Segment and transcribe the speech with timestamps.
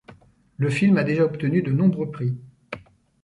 [0.57, 2.33] Le film a déjà obtenu de nombreux prix.